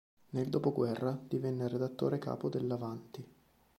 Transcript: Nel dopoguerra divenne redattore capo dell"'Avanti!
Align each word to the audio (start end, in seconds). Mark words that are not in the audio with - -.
Nel 0.31 0.49
dopoguerra 0.49 1.15
divenne 1.27 1.67
redattore 1.67 2.17
capo 2.17 2.49
dell"'Avanti! 2.49 3.23